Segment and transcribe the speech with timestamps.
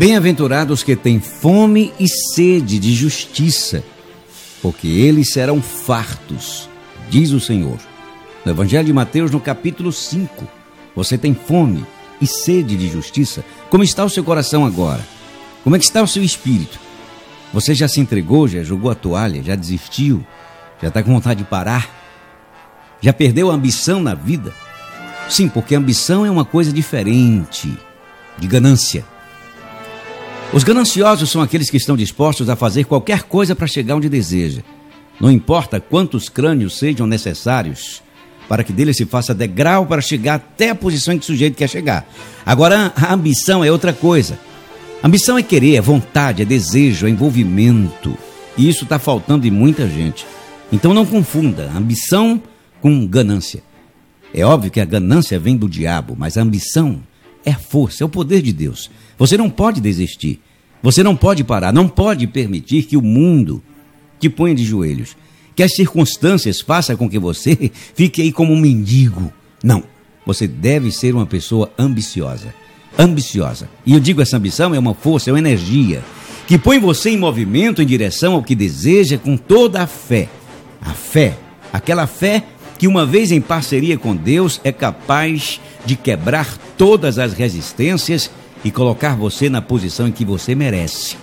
[0.00, 3.84] Bem-aventurados que têm fome e sede de justiça,
[4.62, 6.70] porque eles serão fartos,
[7.10, 7.76] diz o Senhor.
[8.42, 10.48] No Evangelho de Mateus, no capítulo 5,
[10.96, 11.84] você tem fome
[12.18, 13.44] e sede de justiça.
[13.68, 15.06] Como está o seu coração agora?
[15.62, 16.80] Como é que está o seu espírito?
[17.52, 20.24] Você já se entregou, já jogou a toalha, já desistiu,
[20.80, 21.90] já está com vontade de parar?
[23.02, 24.54] Já perdeu a ambição na vida?
[25.28, 27.70] Sim, porque ambição é uma coisa diferente
[28.38, 29.04] de ganância.
[30.52, 34.62] Os gananciosos são aqueles que estão dispostos a fazer qualquer coisa para chegar onde deseja.
[35.20, 38.02] Não importa quantos crânios sejam necessários
[38.48, 41.56] para que dele se faça degrau para chegar até a posição em que o sujeito
[41.56, 42.04] quer chegar.
[42.44, 44.40] Agora, a ambição é outra coisa.
[45.04, 48.18] Ambição é querer, é vontade, é desejo, é envolvimento.
[48.58, 50.26] E isso está faltando em muita gente.
[50.72, 52.42] Então não confunda ambição
[52.80, 53.62] com ganância.
[54.34, 57.00] É óbvio que a ganância vem do diabo, mas a ambição
[57.44, 58.90] é força, é o poder de Deus.
[59.18, 60.40] Você não pode desistir.
[60.82, 63.62] Você não pode parar, não pode permitir que o mundo
[64.18, 65.16] te ponha de joelhos,
[65.54, 69.32] que as circunstâncias façam com que você fique aí como um mendigo.
[69.62, 69.82] Não.
[70.24, 72.54] Você deve ser uma pessoa ambiciosa.
[72.98, 73.68] Ambiciosa.
[73.84, 76.02] E eu digo essa ambição é uma força, é uma energia
[76.46, 80.28] que põe você em movimento em direção ao que deseja com toda a fé.
[80.80, 81.38] A fé,
[81.72, 82.44] aquela fé
[82.80, 88.30] que uma vez em parceria com Deus é capaz de quebrar todas as resistências
[88.64, 91.14] e colocar você na posição em que você merece.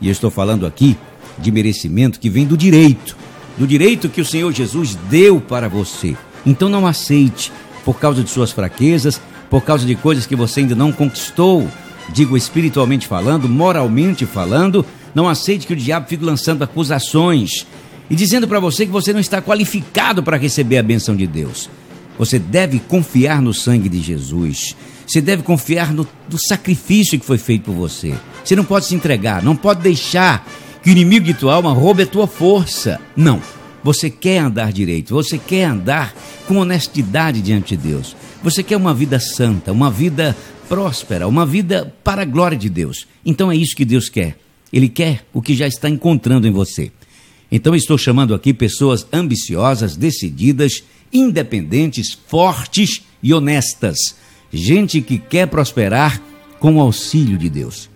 [0.00, 0.96] E eu estou falando aqui
[1.38, 3.16] de merecimento que vem do direito,
[3.56, 6.16] do direito que o Senhor Jesus deu para você.
[6.44, 7.52] Então não aceite
[7.84, 11.68] por causa de suas fraquezas, por causa de coisas que você ainda não conquistou,
[12.12, 17.64] digo espiritualmente falando, moralmente falando, não aceite que o diabo fique lançando acusações
[18.08, 21.70] e dizendo para você que você não está qualificado para receber a benção de Deus.
[22.18, 24.76] Você deve confiar no sangue de Jesus.
[25.06, 28.14] Você deve confiar no, no, sacrifício que foi feito por você.
[28.44, 30.46] Você não pode se entregar, não pode deixar
[30.82, 33.00] que o inimigo de tua alma roube a tua força.
[33.16, 33.42] Não.
[33.82, 36.14] Você quer andar direito, você quer andar
[36.46, 38.16] com honestidade diante de Deus.
[38.42, 40.36] Você quer uma vida santa, uma vida
[40.68, 43.06] próspera, uma vida para a glória de Deus.
[43.24, 44.38] Então é isso que Deus quer.
[44.72, 46.90] Ele quer o que já está encontrando em você.
[47.50, 50.82] Então estou chamando aqui pessoas ambiciosas, decididas,
[51.12, 53.96] independentes, fortes e honestas.
[54.52, 56.20] Gente que quer prosperar
[56.58, 57.88] com o auxílio de Deus.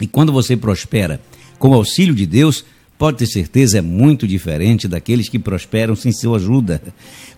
[0.00, 1.20] E quando você prospera
[1.58, 2.64] com o auxílio de Deus,
[2.98, 6.82] pode ter certeza é muito diferente daqueles que prosperam sem sua ajuda.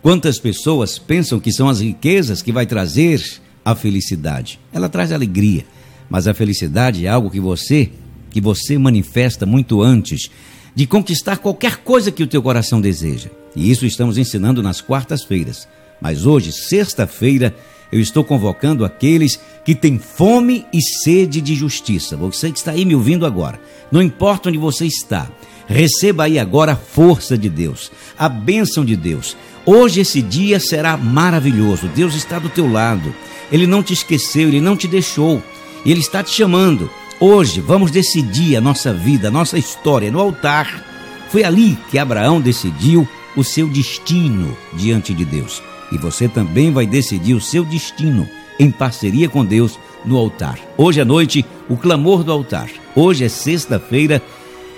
[0.02, 3.22] Quantas pessoas pensam que são as riquezas que vai trazer
[3.64, 4.58] a felicidade?
[4.72, 5.64] Ela traz alegria,
[6.10, 7.90] mas a felicidade é algo que você
[8.30, 10.30] que você manifesta muito antes
[10.74, 13.30] de conquistar qualquer coisa que o teu coração deseja.
[13.54, 15.68] E isso estamos ensinando nas quartas-feiras.
[16.00, 17.54] Mas hoje, sexta-feira,
[17.92, 22.16] eu estou convocando aqueles que têm fome e sede de justiça.
[22.16, 25.30] Você que está aí me ouvindo agora, não importa onde você está,
[25.66, 29.36] receba aí agora a força de Deus, a bênção de Deus.
[29.66, 31.86] Hoje esse dia será maravilhoso.
[31.88, 33.14] Deus está do teu lado.
[33.52, 35.42] Ele não te esqueceu, ele não te deixou.
[35.84, 36.90] Ele está te chamando.
[37.24, 40.84] Hoje vamos decidir a nossa vida, a nossa história no altar.
[41.30, 43.06] Foi ali que Abraão decidiu
[43.36, 45.62] o seu destino diante de Deus.
[45.92, 48.28] E você também vai decidir o seu destino
[48.58, 50.58] em parceria com Deus no altar.
[50.76, 52.68] Hoje à noite, o clamor do altar.
[52.92, 54.20] Hoje é sexta-feira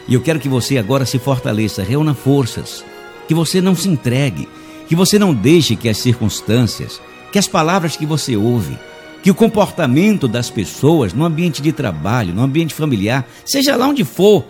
[0.07, 2.85] e eu quero que você agora se fortaleça, reúna forças,
[3.27, 4.47] que você não se entregue,
[4.87, 7.01] que você não deixe que as circunstâncias,
[7.33, 8.77] que as palavras que você ouve,
[9.25, 14.05] que o comportamento das pessoas no ambiente de trabalho, no ambiente familiar, seja lá onde
[14.05, 14.45] for,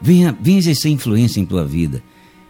[0.00, 2.02] venha, venha exercer influência em tua vida.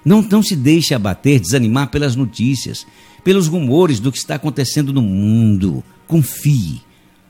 [0.05, 2.87] Não, não se deixe abater, desanimar pelas notícias,
[3.25, 5.83] pelos rumores do que está acontecendo no mundo.
[6.07, 6.81] Confie.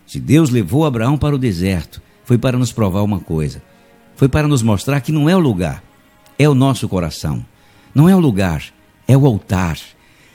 [0.07, 3.63] Se Deus levou Abraão para o deserto, foi para nos provar uma coisa.
[4.15, 5.83] Foi para nos mostrar que não é o lugar,
[6.39, 7.43] é o nosso coração.
[7.95, 8.63] Não é o lugar,
[9.09, 9.79] é o altar.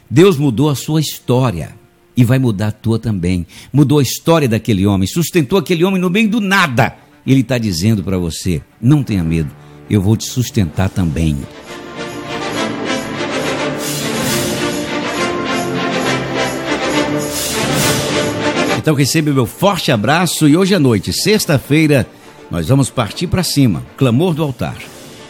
[0.10, 1.78] Deus mudou a sua história
[2.20, 3.48] e vai mudar a tua também.
[3.72, 6.94] Mudou a história daquele homem, sustentou aquele homem no meio do nada.
[7.26, 9.50] Ele está dizendo para você: não tenha medo,
[9.90, 11.38] eu vou te sustentar também.
[18.78, 22.06] Então receba meu forte abraço e hoje à noite, sexta-feira,
[22.52, 24.76] nós vamos partir para cima, clamor do altar.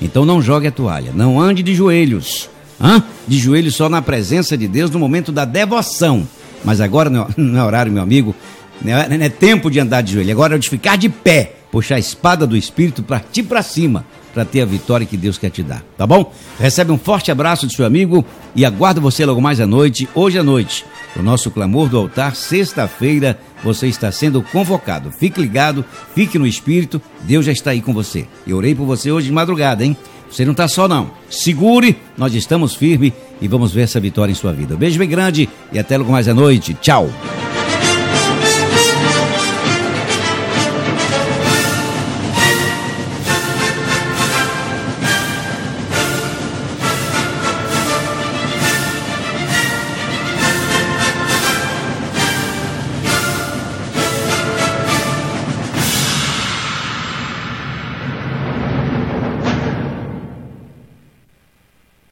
[0.01, 2.49] Então não jogue a toalha, não ande de joelhos.
[2.81, 3.03] Hã?
[3.27, 6.25] De joelhos só na presença de Deus no momento da devoção.
[6.63, 8.35] Mas agora não é horário, meu amigo,
[8.81, 11.55] não é, não é tempo de andar de joelho, agora é de ficar de pé,
[11.71, 15.49] puxar a espada do Espírito, partir para cima, para ter a vitória que Deus quer
[15.49, 16.31] te dar, tá bom?
[16.59, 18.23] Recebe um forte abraço do seu amigo
[18.55, 20.85] e aguardo você logo mais à noite, hoje à noite,
[21.15, 25.11] o nosso clamor do altar, sexta-feira, você está sendo convocado.
[25.11, 25.83] Fique ligado,
[26.15, 28.27] fique no espírito, Deus já está aí com você.
[28.47, 29.97] Eu orei por você hoje de madrugada, hein?
[30.29, 31.11] Você não está só, não.
[31.29, 34.75] Segure, nós estamos firmes e vamos ver essa vitória em sua vida.
[34.75, 36.73] beijo bem grande e até logo mais à noite.
[36.75, 37.09] Tchau.